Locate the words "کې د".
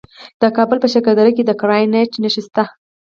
1.35-1.51